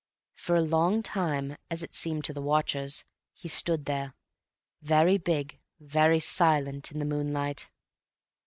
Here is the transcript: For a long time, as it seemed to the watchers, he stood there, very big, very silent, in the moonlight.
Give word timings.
For 0.33 0.55
a 0.55 0.63
long 0.63 1.03
time, 1.03 1.57
as 1.69 1.83
it 1.83 1.93
seemed 1.93 2.23
to 2.23 2.33
the 2.33 2.41
watchers, 2.41 3.05
he 3.35 3.47
stood 3.47 3.85
there, 3.85 4.15
very 4.81 5.19
big, 5.19 5.59
very 5.79 6.19
silent, 6.19 6.91
in 6.91 6.97
the 6.97 7.05
moonlight. 7.05 7.69